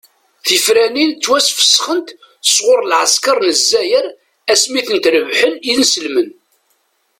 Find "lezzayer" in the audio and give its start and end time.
3.47-4.05